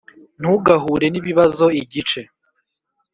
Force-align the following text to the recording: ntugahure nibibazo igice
ntugahure 0.39 1.05
nibibazo 1.09 1.65
igice 1.81 2.21